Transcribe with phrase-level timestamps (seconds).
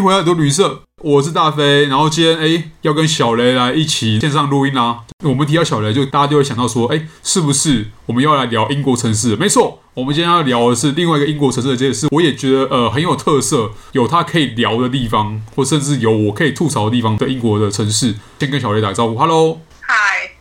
[0.00, 1.86] 回来，德旅社，我是大飞。
[1.86, 4.98] 然后今天哎，要跟小雷来一起线上录音啦、啊。
[5.24, 9.36] 我们提到小雷，就大家就会想到说，哎，是不是我们要来聊英国城市？
[9.36, 12.08] 没错，我们今天要聊的是另外一个英国城市的这件事。
[12.10, 18.14] 我也觉得呃很有特色，有它可以聊的地方，或甚至有我可以吐槽的地方的英国的城市。
[18.38, 19.94] 先跟小雷打个招呼，Hello，嗨，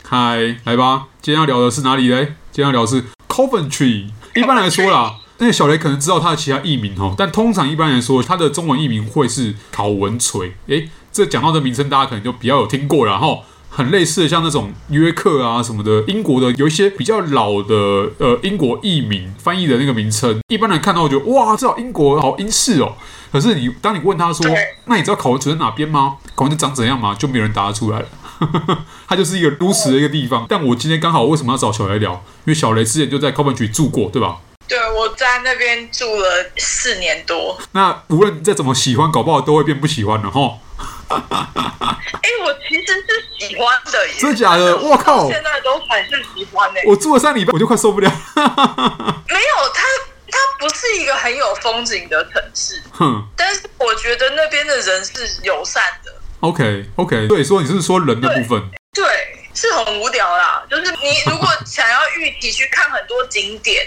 [0.04, 1.08] 嗨，来吧。
[1.22, 2.34] 今天要聊的是哪里嘞？
[2.52, 4.10] 今天要聊的是 Coventry。
[4.36, 5.16] 一般来说啦。
[5.40, 10.54] 那个小雷可能知道他的其他译名哦，但通常一般来说，他的中文译名会是考文垂。
[10.68, 13.40] 诶，这讲到的名称，大家可能就比较有听过了哈。
[13.72, 17.76] 很类似的，像那种约克啊什么的，英国的有一些比较老的
[18.18, 22.96] 呃英国译名翻译的那个名称，一般人看到觉得哇，这英国好英式哦。
[23.32, 24.46] 可是你当你问他说，
[24.86, 26.18] 那你知道考文垂在哪边吗？
[26.36, 27.16] 考文垂长怎样吗？
[27.18, 28.08] 就没有人答得出来了。
[29.08, 30.46] 它就是一个如此的一个地方。
[30.50, 32.12] 但我今天刚好为什么要找小雷聊？
[32.14, 34.38] 因为小雷之前就在 Coventry 住过，对吧？
[34.70, 37.60] 对，我在那边住了四年多。
[37.72, 40.60] 那无论再怎么喜欢，搞不好都会变不喜欢了哈。
[41.10, 44.78] 哎，我其实是喜欢的耶，真的假的？
[44.78, 46.80] 我靠，现在都还是喜欢的。
[46.86, 48.08] 我住了三礼拜，我就快受不了。
[48.36, 49.84] 没有，它
[50.30, 52.80] 它不是一个很有风景的城市。
[52.92, 56.14] 哼，但是我觉得那边的人是友善的。
[56.42, 58.70] OK OK，对，所以你是说人的部分？
[58.94, 59.06] 对。
[59.52, 63.86] 是很无聊啦，就是你如果 想要预期去看很多景点，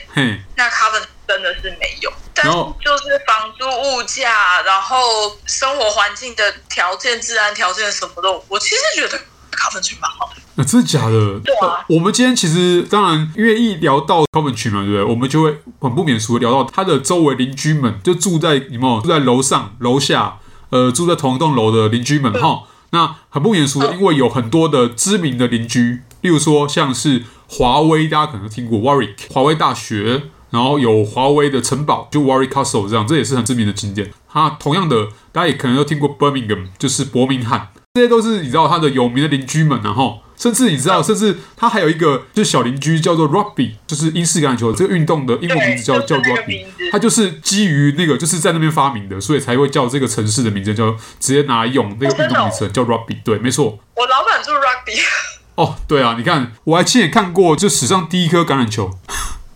[0.55, 2.13] 那 Coventry 真的是没有。
[2.35, 3.65] 但就是房租、
[3.97, 9.17] 物价，然后生活环境的条件、治安条件什么的，我其实觉得
[9.53, 10.43] Coventry 蛮好的。
[10.57, 11.41] 那、啊、真的假的？
[11.43, 11.83] 对啊。
[11.89, 15.05] 我们今天其实当然，因为一聊到 Coventry 嘛，对不对？
[15.05, 22.65] 我们就会很不免俗的聊到他的周围邻居们，就住在你们住在楼上、楼下，呃，住在同一栋楼的邻居们，哈。
[22.93, 34.11] 那很不严肃的，因为有很多的知名的邻居，例如说像是华威，大家可能听过 Warwick 华威大学，然后有华威的城堡，就 Warwick Castle 这样，这也是很知名的景点。
[34.29, 40.21] 它同样的，大家也可能都听过 Birmingham，就是伯明翰，这些都是你知道它的有名的邻居们，然后。
[40.37, 50.91] 甚至你知道，甚至他还有一个就是小邻居叫做 Rugby，就是英式橄榄球这个运动的英文名字叫叫 Rugby，它就是基于那个就是在那边发明的，所以才会叫这个城市的名字叫
[51.21, 53.79] 直接拿来用那个运动名称叫 Rugby，对，没错。
[53.95, 55.01] 我老板住 Rugby。
[55.55, 58.91] 哦，对啊，你看，我还亲眼看过就史上第一颗橄榄球。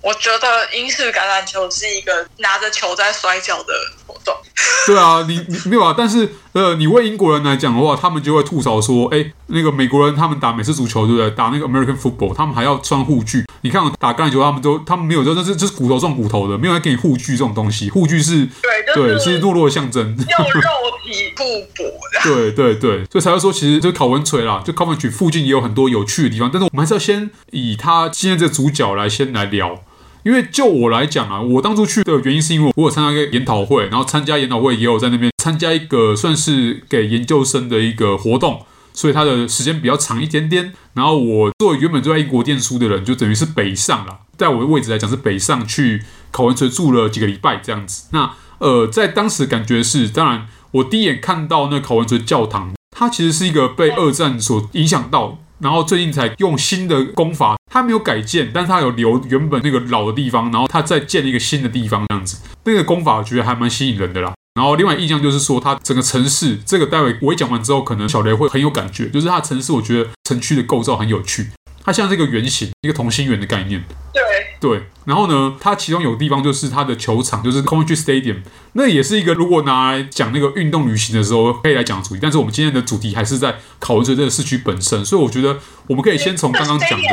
[0.03, 3.73] 我觉得英式橄榄球是一个拿着球在摔跤的
[4.07, 4.33] 活动。
[4.87, 5.93] 对啊，你你没有啊？
[5.99, 11.31] 但是呃，你问英国人来讲的话，他们就会吐槽说，哎，那个美国人他们打美式足球，对不对？
[11.33, 13.45] 打那个 American football，他们还要穿护具。
[13.61, 17.91] 你看打橄榄球，他们都他们没有，就那是就是骨头撞骨头的，没有人给你护具这种东西。
[17.91, 18.49] 护具是
[18.95, 20.71] 对，对，是懦弱的象征，用肉
[21.05, 21.83] 体互补
[22.15, 22.23] 的。
[22.25, 26.49] 对对对，所以才会说，其实就考文垂啦，就 Coventry 附近也有很多有趣的地方。
[26.51, 29.79] 但是我们还是要先以他今天这个主角来先来聊。
[30.27, 40.73] 因为就我来讲啊，我当初去的原因是因为我有参加一个研讨会，然后参加研讨会也有在那边参加一个算是给研究生的一个活动，所以它的时间比较长一点点。
[40.95, 48.09] 然后我作为原本就在英国念书的人，就等于是北上了，在我的位置来讲是北上去考文垂住了几个礼拜这样子。
[48.11, 55.39] 那呃，在当时感觉是，当然我第一眼看到那考文垂教堂，它其实是一个被二战所影响到。
[55.59, 64.33] 然后最近才用新的工法，它没有改建，但是它有留原本那个老的地方，然后它再建一个新的地方，这样子，那个功法我觉得还蛮吸引人的啦。
[64.55, 71.51] 然后另外印象就是说，它整个城市，这个待会我一讲完之后，可能小雷会很有感觉，就是它城市，我觉得城区的构造很有趣，
[71.85, 73.85] 它像这个圆形，一个同心圆的概念。
[74.15, 74.26] 对。
[74.59, 82.21] 对，然后呢，它其中有地方就是它的球场，就是 Coventry Stadium，那也是一个如果拿来讲那个运动旅行的时候可以来讲的主题。
[82.23, 87.05] 但是我们今天的主题还是在考文垂这个市区本身，所以我觉得我们可以先从刚刚讲的是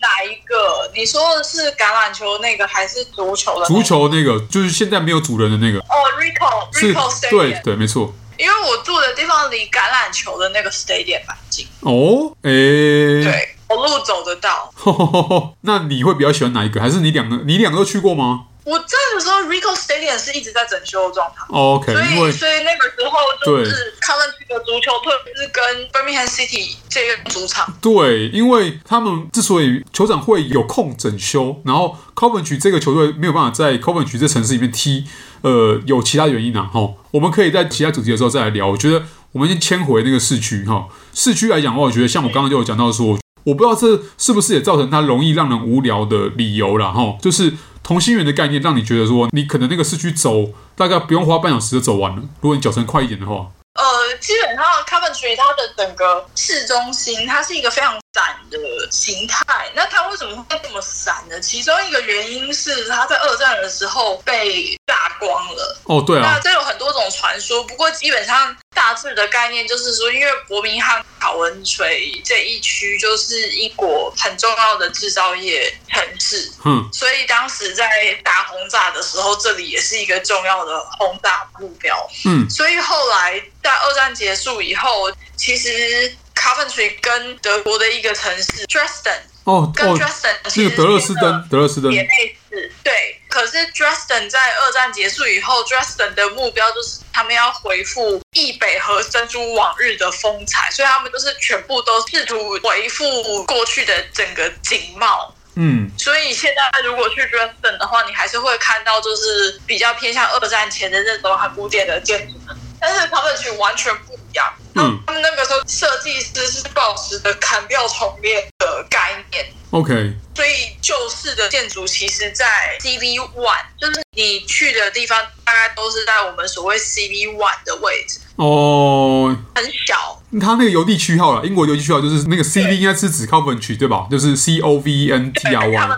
[0.00, 0.90] 哪一个？
[0.94, 3.74] 你说的是橄榄球那个还是足球的、那个？
[3.74, 5.78] 足球那个就是现在没有主人的那个。
[5.80, 7.30] 哦、oh,，Ricoh，Ricoh Stadium。
[7.30, 8.14] 对对，没错。
[8.38, 11.66] 因为我住的地方离橄榄球的那个 Stadium 蛮近。
[11.80, 13.57] 哦，哎，对。
[13.68, 14.72] 走路走得到，
[15.62, 16.80] 那你会比较喜欢哪一个？
[16.80, 17.36] 还是你两个？
[17.44, 18.46] 你两个都去过吗？
[18.64, 21.42] 我在的时候，Ricoh Stadium 是一直在整修的状态。
[21.48, 27.72] OK，所以所以那个时候就是 Coventry 的足球队是跟 Birmingham City 借用主场。
[27.80, 35.04] 对，因为他们之所以球场会有空整修，然后 Coventry 这个球队没有办法在 Coventry 这城市里面踢，
[35.40, 36.68] 呃，有其他原因啊。
[36.70, 38.66] 哈，我们可以在其他主题的时候再来聊。
[38.66, 43.18] 我觉得我们先迁回那个市区哈，市区来讲的话，我觉得像我刚刚就有讲到说。
[43.44, 53.46] 我不知道这是不是也造成它容易让人无聊的理由了哈，就是同心圆的概念，让你觉得说你可能那个市区走大概不用花半小时就走完了，如果你脚程快一点的话。
[53.74, 53.84] 呃，
[54.18, 58.58] 基本上 Coventry 它的整个市中心，它是一个非常窄的
[58.90, 59.44] 形态。
[59.74, 61.40] 那它为什么会这么散呢？
[61.40, 65.78] 其中一个原因是它在二战的时候被炸光了。
[65.84, 66.32] 哦，对啊。
[66.34, 67.62] 那这有很多种传说。
[67.64, 77.88] 不过基本上大致的概念就是说，因为伯明翰考文垂这一区就是英国很重要的制造业城市，嗯，所以当时在
[78.22, 86.14] 打轰炸的时候，这里也是一个重要的轰炸目标，嗯，所以后来在二战结束以后，其实
[86.58, 89.18] Coventry 跟德国的一个城市 Dresden。
[89.44, 93.14] 哦，跟 Dresden 那个德勒斯登，德勒斯登也类似，对。
[93.28, 105.32] 可是 Dresden 在二战结束以后，Dresden 的目标就是他们要恢复易北河珍珠往日的风采，所以他们就是全部都试图恢复过去的整个景貌。
[105.60, 112.34] 嗯，所以现在如果去 Dresden 的话，你还是会看到就是比较偏向二战前的那种很古典的建筑，
[112.80, 114.46] 但是他们却完全不一样。
[114.76, 119.44] 嗯，他们那个时候设计师是保持着砍掉重练的概念。
[119.70, 120.50] OK，所以
[120.80, 122.46] 旧式的建筑其实，在
[122.80, 128.18] CV One，就是你去的地方，大概都是在我们所谓 CV One 的位置。
[128.36, 130.22] 哦，很小。
[130.40, 134.06] 它那个邮递区号了，英国邮递区号就是那个 CV，应该是指 Coventry 对吧？
[134.10, 135.88] 就是 C O V E N T R Y。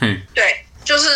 [0.00, 0.64] 嘿，对。
[0.84, 1.08] 就是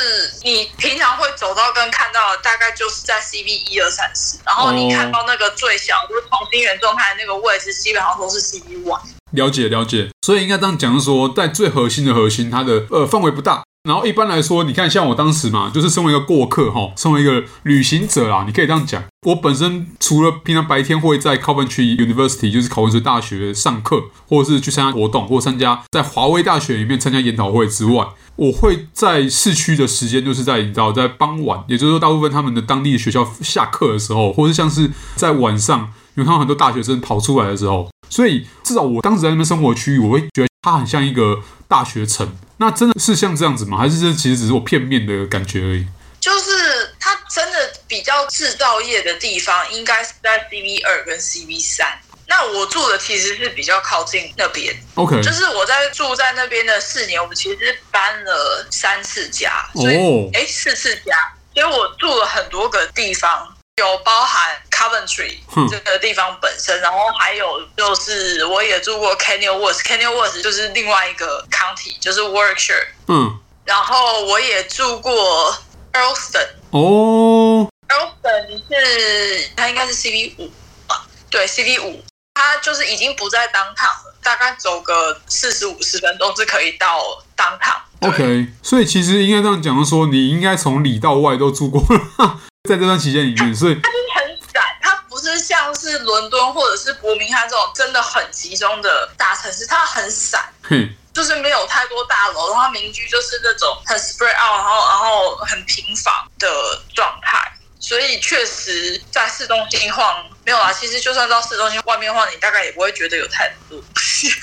[0.43, 9.01] 你平常会走到跟看到的，大概就是在 CB 一二三四，然后你看到那个最小，就是同心圆状态的那个位置，基本上都是 CB one。
[9.33, 13.65] 了解了解，所以应该这样讲，说在最核心的核心，它的呃范围不大。
[13.85, 19.05] 然后一般来说，你看像我当时嘛，就是身为一个过客哈，身为一个旅行者啦，你可以这样讲。
[19.27, 41.41] 我本身除了平常白天会在 Coventry University，就是考文垂大学上课，或者是去参加活动，或参加在华威大学里面参加研讨会之外，我会在市区的时间，就是在你知道，在傍晚，也就是说大部分他们的当地的学校下课的时候，或者是像是在晚上，因为他们很多大学生跑出来的时候，所以至少我当时在那边生活区域，我会觉得它很像一个
[41.75, 42.37] 大学城。
[42.59, 43.77] 那真的是像这样子吗？
[43.77, 45.85] 还是这其实只是我片面的感觉而已？
[46.21, 51.99] 就是它真的比较制造业的地方，应该是在 CV 二跟 CV 三。
[52.29, 54.73] 那我住的其实是比较靠近那边。
[54.95, 59.97] OK，就是我在住在那边的四年，我们其实搬了三次家，所以
[60.33, 60.49] 哎、oh.
[60.49, 61.17] 四次家，
[61.53, 63.54] 所以我住了很多个地方。
[63.81, 65.39] 有包含 Coventry
[65.69, 72.87] 这个地方本身，然后还有就是我也住过 Kenilworth，Kenilworth 就是另外一个 county，就是 Warwickshire。
[73.09, 75.53] 嗯，然后我也住过
[75.93, 76.47] Earlston。
[76.71, 80.49] 哦，Earlston 是它应该是 CV 五
[80.87, 82.01] 吧，对，CV 五，
[82.35, 87.01] 它就是已经不在 downtown 了，大概走个四十五十分钟是可以到
[87.37, 87.81] downtown。
[88.09, 92.39] OK，所以其实应该这样讲，说你应该从里到外都住过了。
[92.67, 106.49] 在这段期间里面，所以它就是很散，它不是像是伦敦或者是伯明翰这种真的很集中的大城市，它很散，嗯，就是没有太多大楼，然后民居就是那种很 spread out，然后然后很平房的
[106.95, 107.37] 状态，
[107.79, 110.73] 所以确实在市中心晃没有啦。
[110.73, 114.31] 其实就算到市中心外面晃，你大概也不会觉得有太多东西，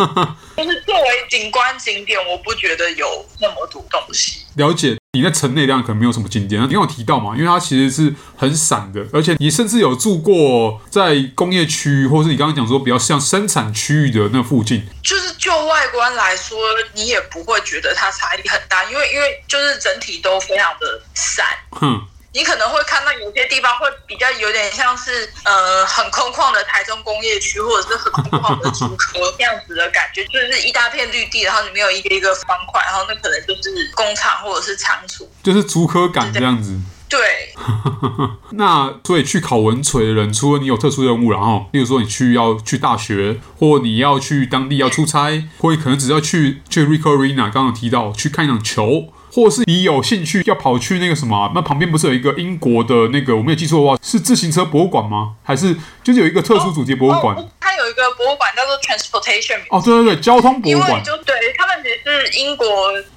[0.56, 4.46] 就是作为景观景点，我不觉得有那么多东西。
[4.56, 4.96] 了解。
[5.14, 7.34] 你在城内量可能没有什么景点，你有提到嘛？
[7.34, 14.84] 因为它其实是很散的，而且你甚至有住过在工业区，或是你刚刚讲说比较像生产区域的那附近。
[15.02, 16.58] 就是就外观来说，
[16.94, 21.46] 你也不会觉得它差异很大，因为因为就是整体都非常的散。
[21.70, 22.02] 哼。
[22.34, 36.76] 你可能会看到有些地方会比较有点像是呃很空旷的台中工业区，或者是很空旷的竹科这样子的感觉，就是一大片绿地，然后里面有一个一个方块，然后那可能就是工厂或者是仓储，就是竹科感这样子。
[37.08, 37.54] 对。
[38.50, 49.12] 那所以去考文垂的人，除了你有特殊任务，然后例如说你去要去大学，或你要去当地要出差，或可能只要去去 Ricoh Arena，刚刚提到去看一场球。
[49.34, 55.34] 或是你有兴趣要跑去那个什么，那旁边不是有一个英国的那个，我没有记错的话，是自行车博物馆吗？
[55.42, 55.74] 还是
[56.04, 57.34] 就是有一个特殊主题博物馆？
[57.34, 59.58] 哦，它有一个博物馆叫做 Transportation。
[59.70, 61.02] 哦，对对对，交通博物馆。
[61.02, 62.66] 就对他们也是英国，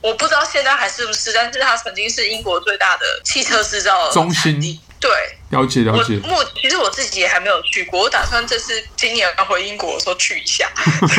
[0.02, 4.60] 我不知道现在还是不是，但是它曾经是英国最大的汽车制造中心。
[5.00, 5.12] 对，
[5.50, 6.16] 了解了解。
[6.18, 10.70] 目其实我自己也还没有去过，我打算这次今年要回英国的时候去一下。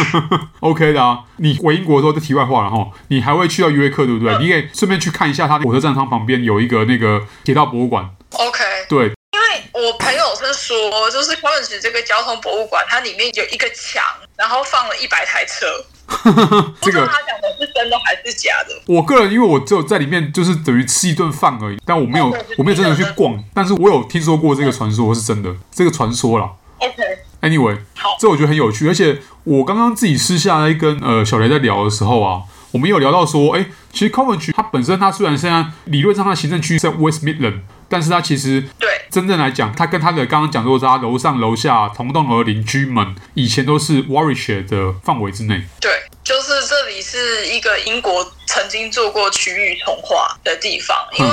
[0.61, 4.35] OK 的啊，你回英国的时候，这题外话了哈，你还会去到约克对不对？
[4.35, 8.09] 嗯、你可以顺便去看一下，它火车站它旁边有一个那个铁道博物馆。
[8.33, 14.05] OK，对，因为我朋友是说，就是考文垂这个交通博物馆，它里面有一个墙，
[14.37, 15.67] 然后放了一百台车。
[16.81, 18.75] 这个他讲的是真的还是假的？
[18.87, 26.51] 我个人因为我只有在里面就是等于吃一顿饭而已，但我没有我没有真的去逛，但是我有听说过这个传说是真的，这个传说啦。
[26.79, 38.89] OK，Anyway，好，这我觉得很有趣，而且我刚刚自己私下来跟呃小雷在聊的时候啊，我们有聊到说，哎，其实 Coventry 它本身它虽然现在理论上它行政区是在 West Midland，但是它其实对。
[39.11, 45.63] 真正来讲，他跟他的刚刚讲说，他楼上楼下同栋楼的邻居们以前都是 Warwickshire 的范围之内。
[45.81, 45.91] 对，
[46.23, 51.33] 就是这里是一个英国曾经做过区域重划的地方，因为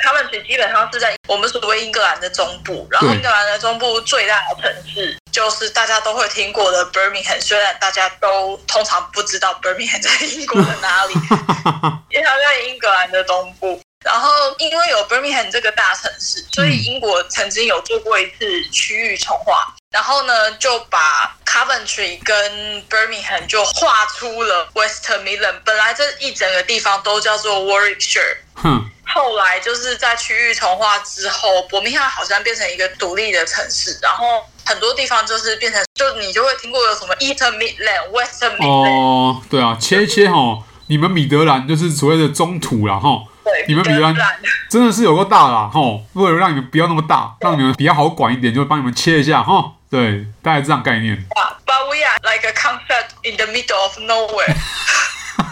[0.00, 11.14] Coventry 基本上是在我们所谓英格兰的中部，然后英格兰的中部最大的城市就是大家都会听过的 Birmingham，虽然大家都通常不知道 Birmingham 在英国的哪里，
[12.10, 13.80] 因为它在英格兰的东部。
[14.04, 25.60] 然后，因为有 Birmingham 这个大城市，所以英国曾经有做过一次区域重划，然后呢，就把 Coventry 跟 Birmingham 就划出了 West Midland。
[25.64, 28.90] 本来这一整个地方都叫做 Warwickshire，哼。
[29.06, 38.66] 后来就是在区域重划之后，伯明翰好像变成一个独立的城市，然后很多地方就是变成，就你就会听过有什么 East Midland、West Midland。
[38.66, 43.24] 哦，对啊，切一切哈，你们米德兰就是所谓的中土了哈。
[43.64, 44.14] 对，你们米德兰
[44.68, 46.02] 真的是有够大啦，吼！
[46.14, 49.72] 为了让你们不要那么大，让你们比较好管一点，就会帮你们切一下哈。
[49.90, 51.16] 对，大概这样概念。
[51.64, 54.54] But we are like a concept in the middle of nowhere。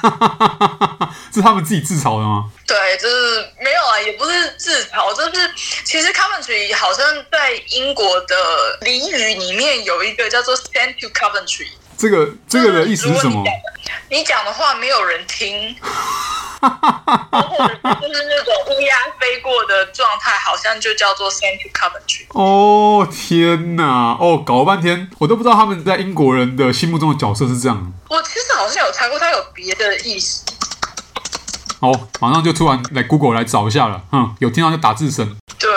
[1.33, 2.50] 是他们自己自嘲的吗？
[2.66, 5.50] 对，就是没有啊，也不是自嘲，就是
[5.85, 8.35] 其实 Coventry 好像在英国的
[8.83, 11.69] 俚语里面有一个叫做 “Send to Coventry”。
[11.97, 13.45] 这个这个的意思是什么？
[14.11, 15.76] 你讲的话没有人听。
[16.69, 22.26] 或者就是那种乌鸦飞过的状态，好像就叫做 Send to Coventry。
[22.31, 24.16] 哦天哪！
[24.21, 27.92] 哦，搞了半天，我都不知道他们在英国人的心目中的角色是这样。
[28.09, 30.45] 我其实好像有猜过，他有别的意思。
[31.81, 34.02] 哦，马上就突然来 Google 来找一下了。
[34.12, 35.37] 嗯，有听到就打字声。
[35.59, 35.71] 对。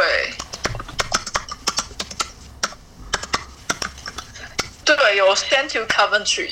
[4.86, 6.52] 对，有 Send to Coventry。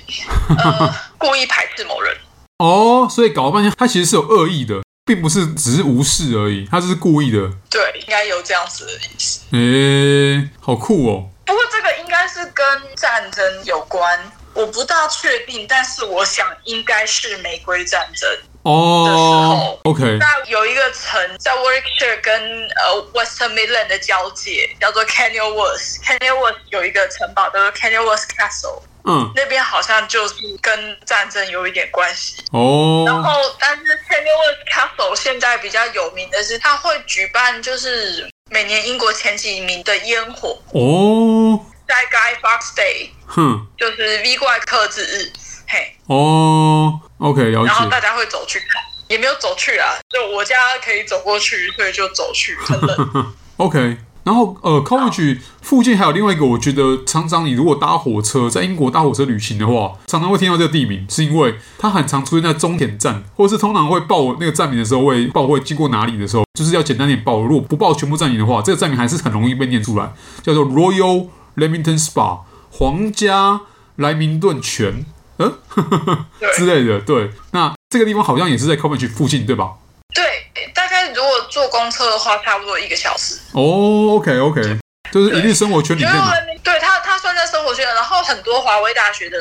[0.58, 2.16] 呃， 故意排斥某人。
[2.64, 7.40] 哦，所以搞了半天，他其实是有恶意的，并不是只是无视而已，他这是故意的。
[7.70, 9.42] 对，应该有这样子的意思。
[9.52, 11.28] 诶，好酷哦！
[11.46, 12.66] 不过这个应该是跟
[12.96, 14.18] 战争有关，
[14.54, 18.30] 我不大确定，但是我想应该是玫瑰战争
[18.64, 19.80] 哦的时候。
[19.84, 22.34] OK，那有一个城在 Warwickshire 跟
[22.78, 25.98] 呃 Western Midland 的交界，叫做 Kenilworth。
[26.02, 28.82] Kenilworth 有一个城堡叫做 Kenilworth Castle。
[29.06, 32.44] 嗯，那边好像就是跟战争有一点关系。
[32.52, 33.04] 哦。
[33.06, 40.58] 然后，但是 Kenilworth Castle 现在比较有名的是，他会举办就是每年英国前几名的烟火。
[40.74, 45.32] 哦，在 Guy Fawkes Day，哼，就是 V 怪克制日，
[45.68, 47.68] 嘿，哦，OK，了解。
[47.68, 53.34] 然后大家会走去看，也没有走去啊，就我家可以走过去，所以就走去，很冷。
[53.58, 53.98] OK。
[54.24, 67.42] 然后，呃，Coventry 附近还有另外一个，我觉得常常你如果搭火车在英国搭火车旅行的话，常常会听到这个地名，是因为它很常出现在终点站，或者是通常会报那个站名的时候会报会经过哪里的时候，就是要简单点报。
[67.42, 71.28] 如果不报全部站名的话，这个站名还是很容易被念出来，叫做 Royal
[71.58, 72.40] Leamington Spa
[72.72, 73.60] 皇家
[73.98, 75.06] 莱明顿泉，
[75.38, 76.26] 嗯，呵呵
[76.56, 77.02] 之类的。
[77.02, 79.74] 对，那这个地方好像也是在 Coventry 附近，对吧？
[81.54, 83.36] 坐公车的话，差不多一个小时。
[83.52, 84.80] 哦、oh,，OK OK，
[85.12, 86.34] 就是一定生活圈里面嘛。
[86.64, 89.38] 对他，他算在生活圈，然后很多华威大学的。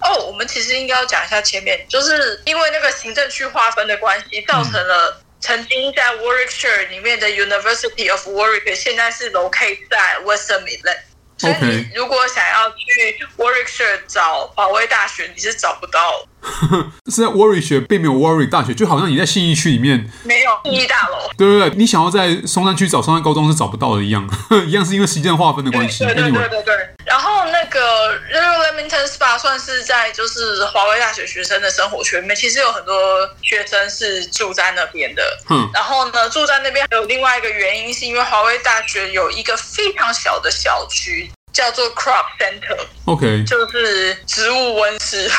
[0.00, 11.11] 哦，我们其实应该要讲一下前面，就是因为那个行政区划分的关系，造成了曾经在 Warwickshire 里面的 University of Warwick 现在是 locate 在 Western Midlands。
[11.42, 16.00] 所以你如果想要去 Warwickshire 找保卫大学，你是找不到。
[17.10, 21.30] 是在 Warwickshire 并没有 Warwick 大学，就好像你在信义区里面没有信义大楼。
[21.36, 24.28] 对对对，你想要在松山区找松山高中是找不到的一样，
[24.66, 26.04] 一样是因为时间划分的关系。
[26.04, 27.01] 对对对对对，对。
[27.12, 35.22] 然后那个 Royal Leamington Spa 算是在就是华威大学学生的生活圈里面，其实有很多学生是住在那边的。
[35.50, 35.68] 嗯。
[35.74, 41.30] 然后呢，住在那边还有另外一个原因，是因为华威大学有一个非常小的小区。
[41.52, 45.30] 叫做 Crop Center，OK，就是植物温室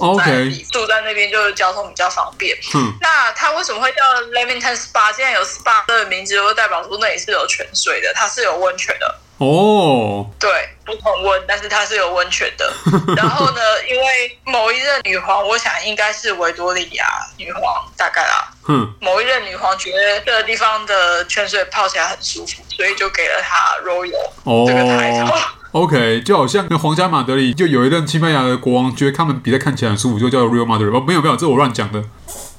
[0.00, 2.54] ，OK，住在那边就是交通比较方便。
[2.74, 5.10] 嗯，那它为什么会叫 Leamington Spa？
[5.16, 9.18] 现在有 Spa 这个名字，就代表说那里是有泉水的，它是有温泉的。
[9.38, 10.48] 哦，对，
[10.84, 12.72] 不同温，但是它是有温泉的。
[13.16, 13.60] 然后呢，
[13.90, 18.48] 因为某一任女皇，我想应该是维多利亚女皇，大概啦。
[18.68, 25.34] 嗯，某一任女皇觉得这个地方的泉水泡起来很舒服，所以就给了她 Royal 这个抬头。
[25.72, 30.96] OK，就好像那皇家马德里就有一任西班牙的国王，觉得他们比赛看起来很舒服，就叫 Real Madrid。
[30.96, 32.04] 哦，没有没有，这我乱讲的。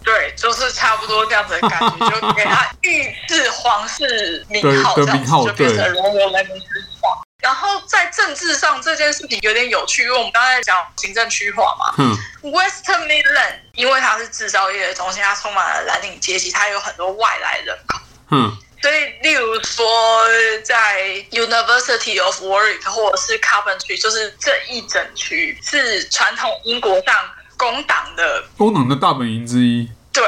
[0.04, 7.24] 对，就是差不多这样子的感觉， 就给他御赐皇室名号，这样子就变成 Royal Leamington Spa。
[7.40, 11.94] 然后在政治上这件事情有点有趣，因为我们刚才讲行政区划嘛。
[11.98, 12.18] 嗯。
[12.52, 18.00] Western Midland 因为它是制造业的中心，它充满了蓝领阶级，它有很多外来人口。
[18.32, 18.58] 嗯。
[18.82, 20.26] 所以，例如说，
[20.66, 27.16] 在 University of Warwick 或者是 Coventry，就是这一整区是传统英国上
[27.64, 29.90] 工党的工党的大本营之一。
[30.12, 30.22] 对，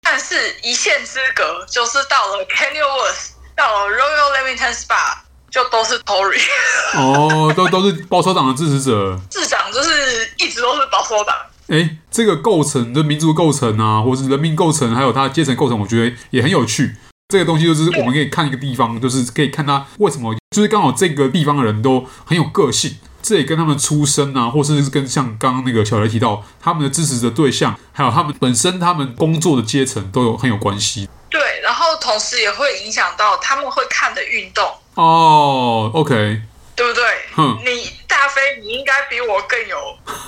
[0.00, 5.18] 但是一线之隔，就是到了 Kenilworth，到了 Royal Leamington Spa，
[5.50, 6.40] 就都是 Tory。
[6.94, 9.20] 哦， 都都是保守党的支持者。
[9.30, 11.36] 市长就是一直都是保守党。
[11.68, 16.96] 哎，这个构成的民族构成啊，或是人民构成，还有它阶层构成，我觉得也很有趣。
[17.28, 22.96] 这个东西就是我们可以看一个地方，就是可以看他为什么，就是刚好这个地方的人都很有个性，
[23.28, 31.06] 这也跟他们出身啊，或是跟像刚刚那个小雷提到他们的支持的对象，还有他们本身他们工作的阶层都有很有关系。
[31.28, 34.64] 对，然后同时也会影响到他们会看的运动。
[34.94, 36.40] 哦，OK，
[36.74, 37.04] 对不对？
[37.34, 39.76] 哼，你大飞，你应该比我更有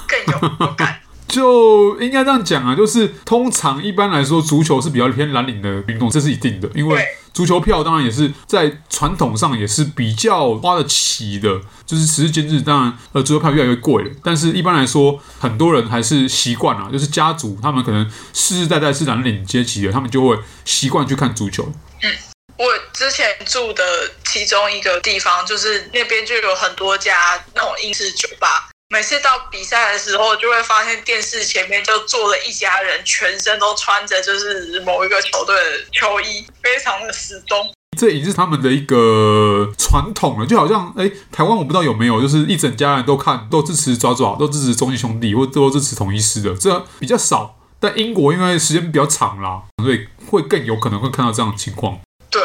[0.06, 1.00] 更有感。
[1.26, 6.68] 就应该这样讲啊，就是通常一般来说，足球是比较偏蓝领的运动，这是一定的。
[6.74, 14.10] 因为足球票当然也是在传统上也是比较花得起的，就是时至今日，当然呃足球票越来越贵了。
[14.22, 21.72] 但是一般来说，很多人还是习惯啊，就是家族他们可能世世代代是蓝领阶级的，他们就会习惯去看足球。
[22.02, 22.12] 嗯，
[22.56, 23.84] 我之前住的
[24.24, 28.68] 其中一个地方，就是那边就有很多家那种英式酒吧。
[28.92, 37.72] 每次到比赛的时候，就会发现电视前面就坐了一家人，全身都穿着就是某一个球队的球衣，非常的死忠。
[37.96, 47.56] 这已经是他们的一个传统了，就好像哎，台湾我不知道有没有，就是一整家人都看，都支持爪爪，都支持中信兄弟，或都支持统一师的，这比较少。
[47.78, 52.00] 但英国因为时间比较长啦，所以会更有可能会看到这样的情况。
[52.28, 52.42] 对。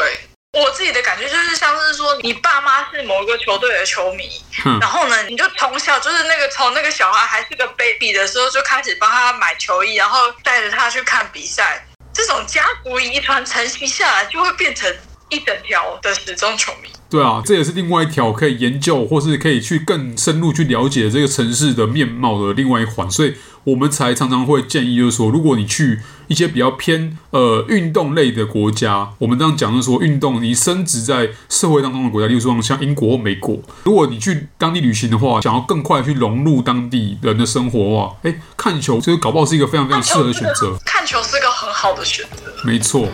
[0.56, 4.28] 我自己的感觉就是，像是说，你爸妈是某一个球队的球迷，
[4.64, 14.90] 嗯、然后呢，你就从小就是那个从那个小孩还是个 baby 的时候就开始帮他买球衣，然后带着他去看比赛，这种家族遗传承袭下来，就会变成
[15.28, 16.88] 一整条的时钟球迷。
[17.08, 40.76] 对啊，这也是另外一条可以研究，或是可以去更深入去了解这个城市的面貌的另外一环，所以我们才常常会建议，就是说，如果你去一些比较偏呃运动类的国家，我们这样讲就是说，运动你升值在社会当中的国家，例如说像英国或美国，如果你去当地旅行的话，想要更快去融入当地人的生活的话，哎，看球就是搞不好是一个非常非常适合的选择。
[40.84, 43.08] 看球是个很好的选择，没错。